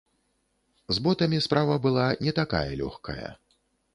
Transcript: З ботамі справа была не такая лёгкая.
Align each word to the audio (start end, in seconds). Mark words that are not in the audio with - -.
З 0.97 1.03
ботамі 1.07 1.39
справа 1.47 1.75
была 1.85 2.07
не 2.27 2.33
такая 2.41 2.65
лёгкая. 2.81 3.29